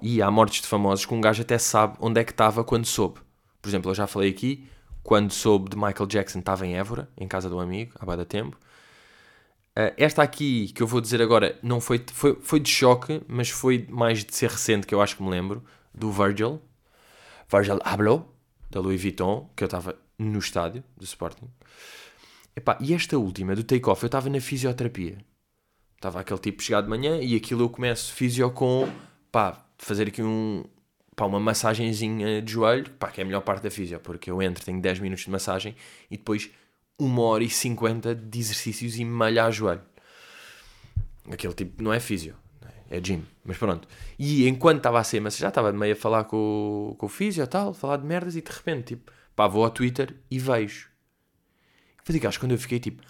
[0.00, 2.86] E há mortes de famosos que um gajo até sabe onde é que estava quando
[2.86, 3.20] soube.
[3.60, 4.66] Por exemplo, eu já falei aqui,
[5.02, 8.58] quando soube de Michael Jackson estava em Évora, em casa do amigo, há bada tempo.
[9.76, 13.50] Uh, esta aqui, que eu vou dizer agora, não foi, foi, foi de choque, mas
[13.50, 16.60] foi mais de ser recente, que eu acho que me lembro, do Virgil.
[17.48, 18.24] Virgil Abloh,
[18.70, 21.48] da Louis Vuitton, que eu estava no estádio do Sporting.
[22.56, 25.18] Epá, e esta última, do Take-Off, eu estava na fisioterapia.
[25.96, 28.88] Estava aquele tipo chegado de manhã e aquilo eu começo fisio com,
[29.32, 30.64] pá, fazer aqui um,
[31.16, 34.40] pá, uma massagenzinha de joelho, pá, que é a melhor parte da fisio, porque eu
[34.40, 35.74] entro, tenho 10 minutos de massagem
[36.10, 36.50] e depois
[37.00, 39.82] 1 hora e 50 de exercícios e malhar joelho.
[41.30, 42.36] Aquele tipo não é fisio,
[42.90, 43.88] é gym, mas pronto.
[44.18, 47.42] E enquanto estava a ser, mas já estava meio a falar com, com o fisio
[47.42, 50.90] e tal, falar de merdas e de repente, tipo, pá, vou ao Twitter e vejo.
[52.04, 53.02] Foi daquelas quando eu fiquei tipo,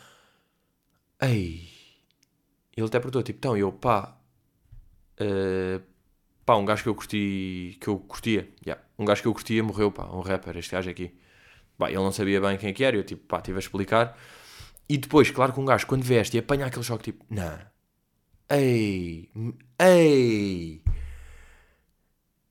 [1.21, 1.75] ei
[2.77, 4.17] ele até perguntou, tipo, então, eu, pá,
[5.21, 5.83] uh,
[6.45, 9.63] pá, um gajo que eu curti, que eu curtia, yeah, um gajo que eu curtia
[9.63, 11.15] morreu, pá, um rapper, este gajo aqui.
[11.79, 14.19] Pá, ele não sabia bem quem é que era, eu, tipo, pá, estive a explicar.
[14.89, 17.59] E depois, claro que um gajo, quando veste e apanha aquele choque, tipo, não,
[18.51, 19.31] ei,
[19.79, 20.83] ei,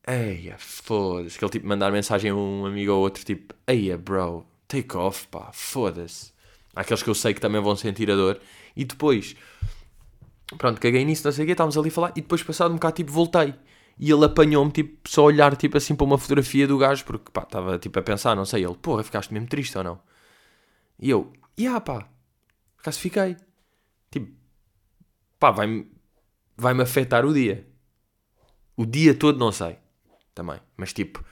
[0.07, 1.35] ei, foda-se.
[1.37, 5.51] Aquele tipo mandar mensagem a um amigo ou outro, tipo, ei, bro, take off, pá,
[5.53, 6.31] foda-se.
[6.75, 8.39] Há aqueles que eu sei que também vão sentir a dor.
[8.75, 9.35] E depois,
[10.57, 12.75] Pronto, caguei nisso, não sei o quê, estávamos ali a falar e depois passado um
[12.75, 13.53] bocado, tipo, voltei.
[13.99, 17.43] E ele apanhou-me, tipo, só olhar, tipo, assim para uma fotografia do gajo, porque, pá,
[17.43, 19.99] estava, tipo, a pensar, não sei, ele, porra, ficaste mesmo triste ou não?
[20.99, 22.07] E eu, e yeah, pá,
[22.79, 23.37] acaso fiquei.
[24.11, 24.31] Tipo,
[25.39, 25.87] pá, vai-me
[26.57, 27.67] vai -me afetar o dia.
[28.75, 29.77] O dia todo, não sei,
[30.33, 31.23] também, mas, tipo,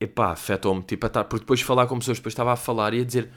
[0.00, 2.94] epá, afetou-me, tipo, a estar, porque depois de falar com pessoas, depois estava a falar
[2.94, 3.30] e a dizer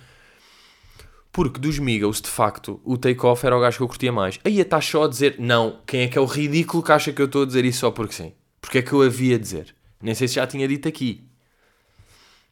[1.31, 4.37] porque dos Migos, de facto, o take-off era o gajo que eu curtia mais.
[4.43, 7.21] Aí está só a dizer, não, quem é que é o ridículo que acha que
[7.21, 8.33] eu estou a dizer isso só porque sim?
[8.59, 9.73] Porque é que eu havia a dizer?
[10.01, 11.25] Nem sei se já tinha dito aqui.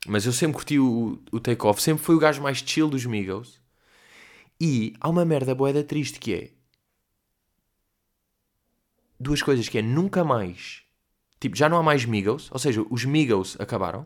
[0.08, 3.60] Mas eu sempre curti o, o take-off, sempre foi o gajo mais chill dos Migos.
[4.62, 6.52] E há uma merda boeda triste que é.
[9.20, 10.84] Duas coisas que é nunca mais.
[11.40, 14.06] Tipo, já não há mais Migos, ou seja, os Migos acabaram.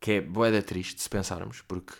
[0.00, 1.94] Que é boeda triste se pensarmos, porque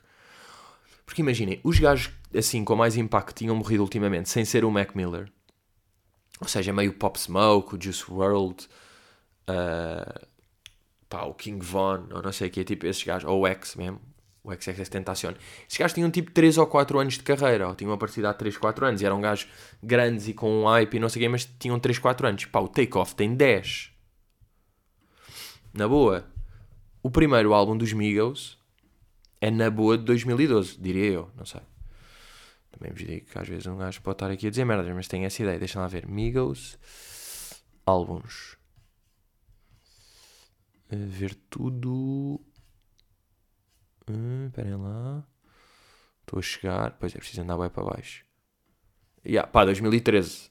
[1.04, 4.94] porque imaginem, os gajos assim com mais impacto tinham morrido ultimamente sem ser o Mac
[4.94, 5.30] Miller.
[6.40, 8.66] Ou seja, meio Pop Smoke, o Juice WRLD,
[9.48, 10.26] uh,
[11.08, 13.76] pá, o King Von, ou não sei o que, tipo esses gajos, ou o X
[13.76, 14.00] mesmo,
[14.44, 15.34] o XXX Tentacion.
[15.62, 18.56] Estes gajos tinham tipo 3 ou 4 anos de carreira, ou tinham aparecido há 3,
[18.56, 19.48] 4 anos, e eram gajos
[19.82, 22.44] grandes e com um hype e não sei o quê, mas tinham 3, 4 anos.
[22.46, 23.92] Pá, o Takeoff tem 10.
[25.72, 26.26] Na boa.
[27.02, 28.58] O primeiro álbum dos Migos
[29.40, 31.60] é na boa de 2012, diria eu, não sei.
[32.70, 35.06] Também vos digo que às vezes um gajo pode estar aqui a dizer merdas, mas
[35.06, 35.58] tenho essa ideia.
[35.58, 36.06] Deixa lá ver.
[36.06, 36.78] Migos
[37.84, 38.56] álbuns.
[40.88, 42.40] Ver tudo.
[44.08, 45.24] Hum, esperem lá.
[46.20, 46.96] Estou a chegar.
[46.98, 48.24] Pois é, preciso andar bem para baixo.
[49.24, 50.50] Yeah, pá, 2013.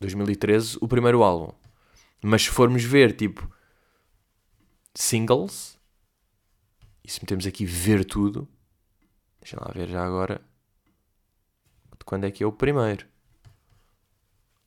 [0.00, 1.52] 2013, o primeiro álbum.
[2.22, 3.50] Mas se formos ver, tipo,
[4.94, 5.78] singles,
[7.04, 8.48] e se metemos aqui ver tudo,
[9.40, 10.40] deixa lá ver já agora
[11.98, 13.06] de quando é que é o primeiro.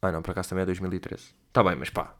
[0.01, 1.33] Ah não, por acaso também é 2013.
[1.47, 2.15] Está bem, mas pá.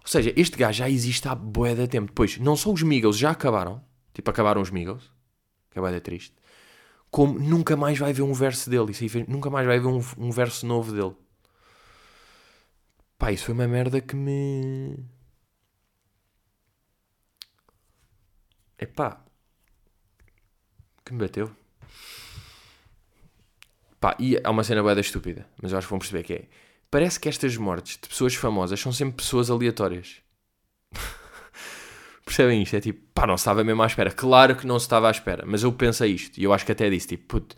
[0.00, 2.08] Ou seja, este gajo já existe há bué de tempo.
[2.08, 5.12] Depois, não só os Migos já acabaram, tipo, acabaram os Migos,
[5.70, 6.34] que é triste,
[7.10, 8.92] como nunca mais vai ver um verso dele.
[8.92, 11.16] Isso aí, nunca mais vai ver um, um verso novo dele.
[13.18, 14.96] Pá, isso foi uma merda que me.
[18.78, 19.22] Epá.
[21.04, 21.54] Que me bateu.
[24.00, 26.48] Pá, e há uma cena boeda estúpida, mas eu acho que vão perceber que é.
[26.90, 30.22] Parece que estas mortes de pessoas famosas são sempre pessoas aleatórias.
[32.30, 32.76] Percebem isto?
[32.76, 34.12] É tipo, pá, não estava mesmo à espera.
[34.12, 36.70] Claro que não se estava à espera, mas eu penso isto e eu acho que
[36.70, 37.56] até disse, tipo, puto,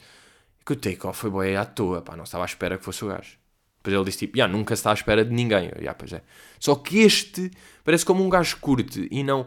[0.64, 3.08] que o take-off foi boé à toa, pá, não estava à espera que fosse o
[3.08, 3.37] gajo.
[3.76, 5.66] Depois ele disse, tipo, yeah, nunca está à espera de ninguém.
[5.66, 6.22] Eu, yeah, pois é.
[6.58, 7.50] Só que este
[7.85, 9.46] parece como um gajo curte e não.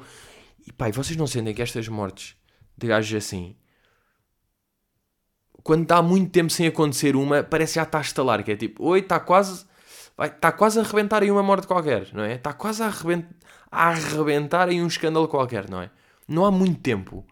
[0.68, 2.36] E pá, e vocês não sentem que estas mortes
[2.78, 3.56] de gajos assim
[5.64, 8.86] quando está muito tempo sem acontecer uma, parece já está a estalar, que é tipo,
[8.86, 9.66] oi, está quase,
[10.16, 12.36] vai, está quase a arrebentar aí uma morte qualquer, não é?
[12.36, 13.34] Está quase a arrebentar,
[13.72, 15.92] a arrebentar aí um escândalo qualquer, não é?
[16.28, 17.26] Não há muito tempo,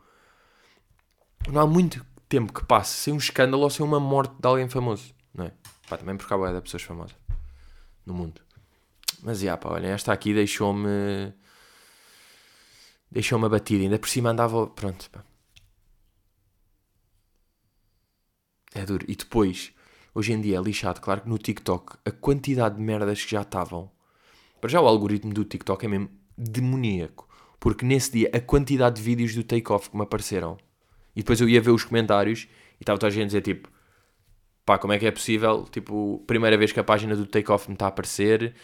[1.47, 4.67] não há muito tempo que passe sem um escândalo ou sem uma morte de alguém
[4.67, 5.51] famoso, não é?
[5.87, 7.15] Pá, também porque há de pessoas famosas
[8.05, 8.41] no mundo.
[9.21, 11.33] Mas, já, pá, olhem, esta aqui deixou-me...
[13.09, 13.83] Deixou-me abatida.
[13.83, 14.67] Ainda por cima andava...
[14.67, 15.23] Pronto, pá.
[18.73, 19.05] É duro.
[19.07, 19.71] E depois,
[20.13, 20.99] hoje em dia é lixado.
[20.99, 23.91] Claro que no TikTok, a quantidade de merdas que já estavam.
[24.59, 27.27] Para já o algoritmo do TikTok é mesmo demoníaco.
[27.59, 30.57] Porque nesse dia, a quantidade de vídeos do take-off que me apareceram.
[31.15, 32.47] E depois eu ia ver os comentários
[32.79, 33.69] e estava toda a gente a dizer tipo.
[34.65, 35.65] Pá, como é que é possível?
[35.69, 38.55] Tipo, primeira vez que a página do take-off me está a aparecer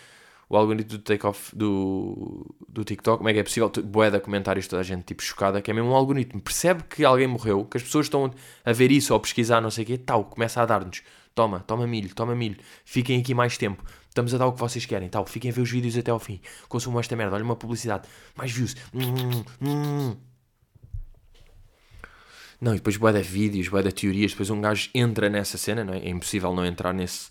[0.50, 3.70] o algoritmo do take-off do, do TikTok, como é que é possível?
[3.70, 6.42] De comentários, toda a gente tipo chocada, que é mesmo um algoritmo.
[6.42, 8.32] Percebe que alguém morreu, que as pessoas estão
[8.66, 11.04] a ver isso ou a pesquisar, não sei o quê, tal, começa a dar-nos.
[11.36, 13.84] Toma, toma milho, toma milho, fiquem aqui mais tempo.
[14.20, 16.20] Estamos a dar o que vocês querem, tal, fiquem a ver os vídeos até ao
[16.20, 16.42] fim.
[16.68, 18.06] Consumam esta merda, olha uma publicidade,
[18.36, 18.76] mais views.
[18.94, 20.18] Hum, hum.
[22.60, 25.86] Não, e depois boé de vídeos, boé de teorias, depois um gajo entra nessa cena,
[25.86, 26.00] não é?
[26.00, 27.30] É impossível não entrar nesse,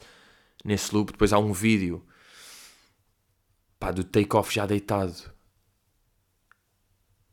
[0.64, 1.12] nesse loop.
[1.12, 2.02] Depois há um vídeo
[3.78, 5.30] pá, do take-off já deitado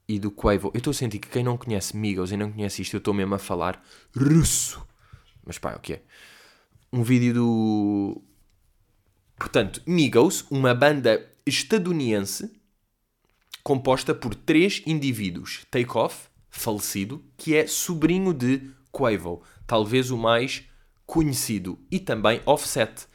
[0.06, 0.70] e do Quavo.
[0.74, 3.13] Eu estou a sentir que quem não conhece Migos e não conhece isto, eu estou
[3.13, 3.82] mesmo a falar
[4.13, 4.86] russo.
[5.46, 6.02] Mas pá, é o que é?
[6.91, 8.35] Um vídeo do.
[9.38, 12.52] Portanto, Migos, uma banda estadunidense
[13.63, 15.65] composta por três indivíduos.
[15.69, 20.63] Takeoff, falecido, que é sobrinho de Quavo, talvez o mais
[21.06, 23.08] conhecido, e também Offset,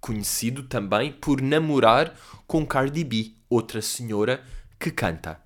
[0.00, 4.42] conhecido também por namorar com Cardi B, outra senhora
[4.78, 5.40] que canta.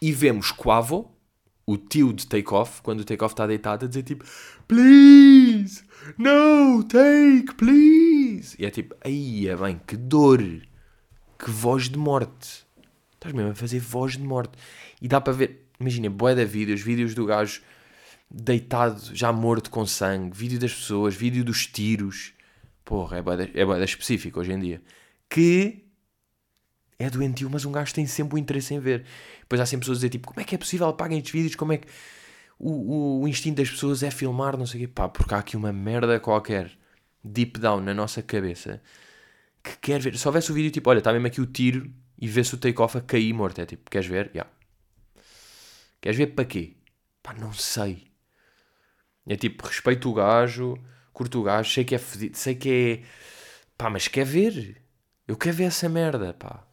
[0.00, 1.14] E vemos Quavo,
[1.66, 4.24] o tio de Takeoff, quando o Takeoff está deitado, a dizer tipo
[4.68, 5.82] Please!
[6.16, 6.82] No!
[6.84, 7.54] Take!
[7.54, 8.05] Please!
[8.58, 10.40] E é tipo, aí é bem, que dor!
[11.38, 12.66] Que voz de morte!
[13.14, 14.52] Estás mesmo a fazer voz de morte.
[15.00, 17.62] E dá para ver, imagina, boé da vídeos, vídeos do gajo
[18.30, 22.34] deitado, já morto com sangue, vídeo das pessoas, vídeo dos tiros,
[22.86, 24.80] Porra, é boeda, é boeda específico hoje em dia.
[25.28, 25.84] Que
[26.96, 29.04] é doentio, mas um gajo tem sempre o interesse em ver.
[29.40, 31.56] Depois há sempre pessoas a dizer tipo, como é que é possível apaguem estes vídeos?
[31.56, 31.88] Como é que
[32.56, 34.56] o, o, o, instinto das pessoas é filmar?
[34.56, 34.92] Não sei o quê.
[34.94, 36.70] Pá, porque há aqui uma merda qualquer
[37.26, 38.82] deep down na nossa cabeça
[39.62, 40.16] que quer ver.
[40.16, 42.96] Se houvesse o vídeo tipo, olha, está mesmo aqui o tiro e vê-se o take-off
[42.96, 43.60] a cair morto.
[43.60, 44.30] É tipo, queres ver?
[44.32, 44.50] Yeah.
[46.00, 46.74] Queres ver para quê?
[47.22, 48.06] Pá, não sei.
[49.26, 50.78] É tipo, respeito o gajo
[51.16, 53.06] curto o gajo, sei que é fedido, sei que é.
[53.78, 54.82] pá, mas quer ver?
[55.26, 56.66] Eu quero ver essa merda, pá.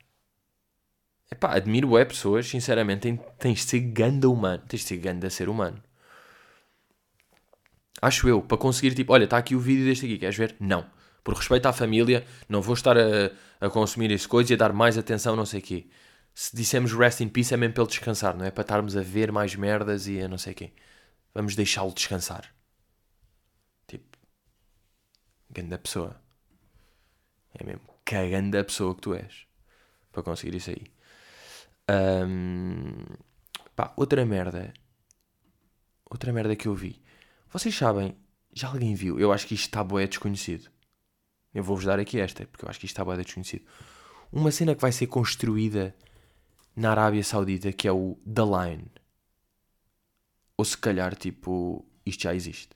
[1.31, 5.29] É pá, admiro é pessoas, sinceramente, tens de ser ganda humano, tens de ser ganda
[5.29, 5.81] ser humano.
[8.03, 10.57] Acho eu, para conseguir, tipo, olha, está aqui o vídeo deste aqui, queres ver?
[10.59, 10.85] Não.
[11.23, 14.73] Por respeito à família, não vou estar a, a consumir esse coisa e a dar
[14.73, 15.87] mais atenção, não sei o quê.
[16.35, 19.01] Se dissemos rest in peace é mesmo para ele descansar, não é para estarmos a
[19.01, 20.73] ver mais merdas e a não sei quê.
[21.33, 22.53] Vamos deixá-lo descansar.
[23.87, 24.17] Tipo,
[25.49, 26.21] grande pessoa.
[27.57, 29.47] É mesmo cagando a pessoa que tu és.
[30.11, 30.83] Para conseguir isso aí.
[32.27, 33.05] Um,
[33.77, 34.73] pá, outra merda.
[36.11, 37.01] Outra merda que eu vi.
[37.53, 38.17] Vocês sabem,
[38.51, 39.19] já alguém viu?
[39.19, 40.71] Eu acho que isto está boé desconhecido.
[41.53, 43.63] Eu vou-vos dar aqui esta, porque eu acho que isto está boé desconhecido.
[44.31, 45.95] Uma cena que vai ser construída
[46.75, 48.91] na Arábia Saudita que é o The Line.
[50.57, 52.75] Ou se calhar, tipo, isto já existe.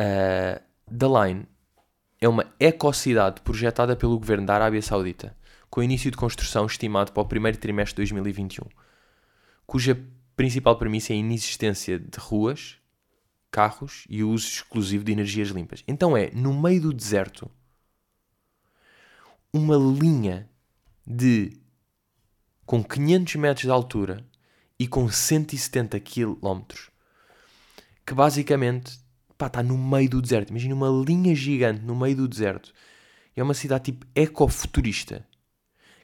[0.00, 1.46] Uh, The Line
[2.20, 5.36] é uma ecocidade projetada pelo governo da Arábia Saudita,
[5.70, 8.64] com início de construção estimado para o primeiro trimestre de 2021,
[9.64, 9.94] cuja
[10.40, 12.78] principal premissa é a inexistência de ruas,
[13.50, 15.84] carros e o uso exclusivo de energias limpas.
[15.86, 17.50] Então é, no meio do deserto,
[19.52, 20.48] uma linha
[21.06, 21.52] de
[22.64, 24.26] com 500 metros de altura
[24.78, 26.62] e com 170 km
[28.06, 28.98] que basicamente
[29.36, 30.48] pá, está no meio do deserto.
[30.48, 32.72] Imagina uma linha gigante no meio do deserto.
[33.36, 35.22] É uma cidade tipo ecofuturista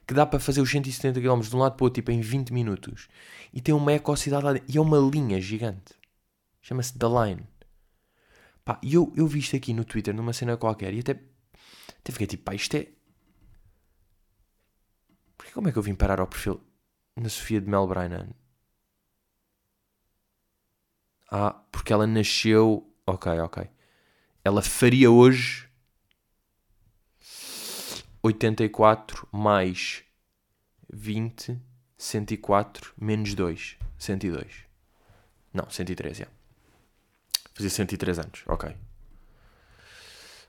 [0.07, 2.21] que dá para fazer os 170 km de um lado para o outro tipo, em
[2.21, 3.09] 20 minutos.
[3.53, 4.73] E tem uma ecocidade lá dentro.
[4.73, 5.93] E é uma linha gigante.
[6.61, 7.47] Chama-se The Line.
[8.63, 12.11] Pá, e eu, eu vi isto aqui no Twitter, numa cena qualquer, e até, até
[12.11, 12.87] fiquei tipo, pá, isto é,
[15.37, 16.59] porque como é que eu vim parar ao perfil
[17.15, 18.29] na Sofia de Melbrennan?
[21.31, 22.93] Ah, porque ela nasceu.
[23.05, 23.69] Ok, ok.
[24.43, 25.66] Ela faria hoje
[28.21, 30.03] 84 mais
[30.91, 31.59] 20,
[31.97, 34.65] 104 menos 2, 102.
[35.53, 36.27] Não, 103, é.
[37.53, 38.75] Fazia 103 anos, ok.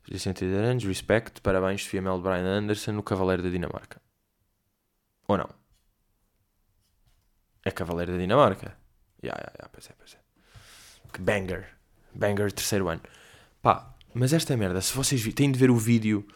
[0.02, 4.00] Fazia 103 anos, respect, parabéns, Sofia Mel Brian Anderson, no Cavaleiro da Dinamarca.
[5.26, 5.48] Ou não?
[7.64, 8.76] É Cavaleiro da Dinamarca.
[9.22, 11.12] Ya, yeah, ya, pois é, pois é.
[11.12, 11.76] Que banger.
[12.14, 13.02] Banger terceiro ano.
[13.60, 16.26] Pá, mas esta merda, se vocês têm de ver o vídeo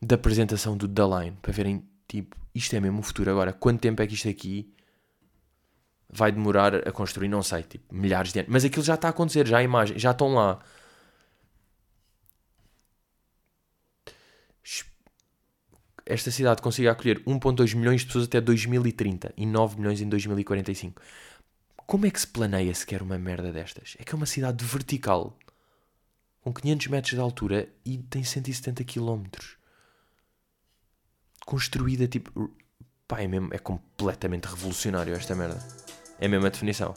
[0.00, 3.30] da apresentação do The Line para verem, tipo, isto é mesmo o futuro.
[3.30, 4.72] Agora, quanto tempo é que isto aqui
[6.08, 7.28] vai demorar a construir?
[7.28, 8.50] Não sei, tipo, milhares de anos.
[8.50, 10.60] Mas aquilo já está a acontecer, já a imagem, já estão lá.
[16.10, 21.00] esta cidade consiga acolher 1.2 milhões de pessoas até 2030 e 9 milhões em 2045.
[21.86, 23.96] Como é que se planeia sequer uma merda destas?
[23.98, 25.38] É que é uma cidade vertical,
[26.40, 29.22] com 500 metros de altura e tem 170 km.
[31.50, 32.48] Construída tipo.
[33.08, 35.58] Pá, é, mesmo, é completamente revolucionário esta merda.
[36.20, 36.94] É mesmo a definição.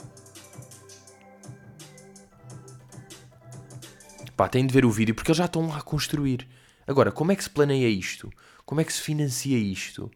[4.38, 6.48] Pá, tem de ver o vídeo porque eles já estão lá a construir.
[6.86, 8.32] Agora, como é que se planeia isto?
[8.64, 10.12] Como é que se financia isto?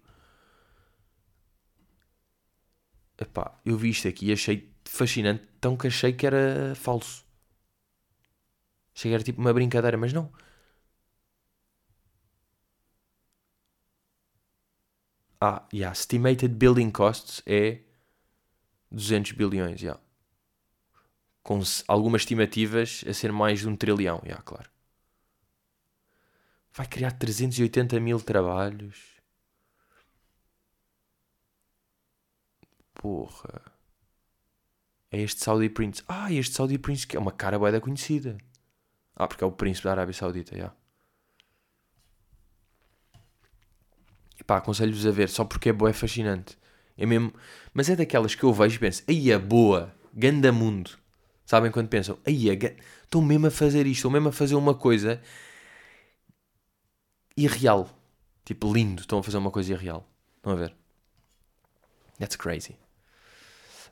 [3.20, 7.26] Epá, eu vi isto aqui e achei fascinante, tão que achei que era falso.
[8.96, 10.32] Achei que era tipo uma brincadeira, mas não.
[15.40, 17.80] Ah, yeah, estimated building costs é
[18.92, 20.00] 200 bilhões, yeah.
[21.44, 24.70] Com algumas estimativas a ser mais de um trilhão, yeah, claro.
[26.74, 29.18] Vai criar 380 mil trabalhos.
[32.94, 33.62] Porra.
[35.12, 36.04] É este Saudi Prince.
[36.08, 38.38] Ah, este Saudi Prince que é uma cara boeda conhecida.
[39.16, 40.68] Ah, porque é o príncipe da Arábia Saudita, já.
[40.68, 40.77] E
[44.48, 46.58] pá, aconselho-vos a ver, só porque é boa, é fascinante.
[46.98, 47.34] É mesmo...
[47.74, 50.92] Mas é daquelas que eu vejo e penso, aí é boa, ganda mundo.
[51.46, 54.74] Sabem quando pensam, aí é, estão mesmo a fazer isto, estão mesmo a fazer uma
[54.74, 55.22] coisa
[57.38, 57.88] irreal.
[58.44, 59.02] Tipo, lindo.
[59.02, 60.10] Estão a fazer uma coisa irreal.
[60.38, 60.74] Estão a ver?
[62.18, 62.76] That's crazy.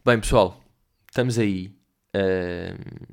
[0.03, 0.61] Bem, pessoal,
[1.07, 1.67] estamos aí.
[2.15, 3.07] Uh,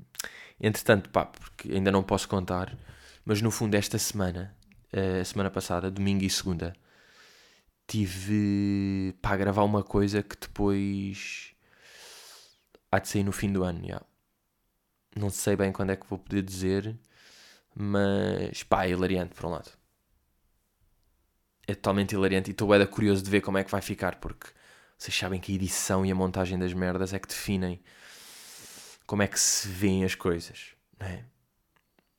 [0.61, 2.77] entretanto, pá, porque ainda não posso contar,
[3.25, 4.57] mas no fundo, esta semana,
[4.93, 6.73] uh, a semana passada, domingo e segunda,
[7.93, 11.55] tive para gravar uma coisa que depois
[12.91, 13.85] há de sair no fim do ano.
[13.85, 14.05] Yeah.
[15.17, 16.99] Não sei bem quando é que vou poder dizer,
[17.75, 19.73] mas pá, é hilariante por um lado
[21.67, 24.49] é totalmente hilariante e estou bem curioso de ver como é que vai ficar, porque
[24.99, 27.81] vocês sabem que a edição e a montagem das merdas é que definem
[29.07, 31.25] como é que se veem as coisas, não é?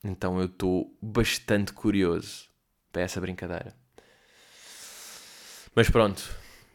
[0.03, 2.49] Então eu estou bastante curioso
[2.91, 3.75] para essa brincadeira.
[5.75, 6.21] Mas pronto,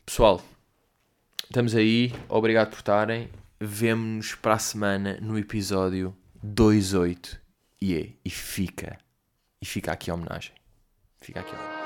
[0.04, 0.42] pessoal,
[1.44, 2.12] estamos aí.
[2.28, 3.28] Obrigado por estarem.
[3.60, 7.38] Vemo-nos para a semana no episódio 28.
[7.80, 8.98] E yeah, e fica.
[9.62, 10.50] E fica aqui a homenagem.
[11.20, 11.78] Fica aqui a homenagem.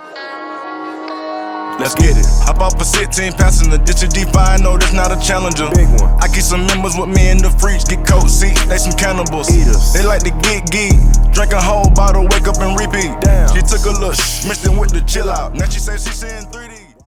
[1.79, 2.25] Let's get it.
[2.47, 5.69] Hop off a 16 passenger, this is D5, no, that's not a challenger.
[5.75, 6.17] Big one.
[6.19, 9.51] I keep some members with me in the freaks, get coat seats, they some cannibals.
[9.53, 9.93] Eaters.
[9.93, 10.97] They like to get geek,
[11.33, 13.13] drink a whole bottle, wake up and repeat.
[13.21, 13.49] Damn.
[13.53, 14.17] She took a look,
[14.49, 15.53] mixed it with the chill out.
[15.55, 16.82] Now she says she's seeing 3D.